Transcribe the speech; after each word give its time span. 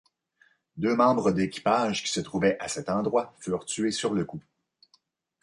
Deux 0.77 0.95
membres 0.95 1.31
d'équipage 1.31 2.01
qui 2.01 2.11
se 2.11 2.21
trouvaient 2.21 2.57
à 2.59 2.67
cet 2.67 2.89
endroit 2.89 3.35
furent 3.39 3.65
tués 3.65 3.91
sur 3.91 4.15
le 4.15 4.25
coup. 4.25 4.41